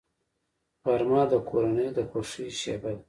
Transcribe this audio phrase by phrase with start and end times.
[0.85, 2.99] غرمه د کورنۍ د خوښۍ شیبه ده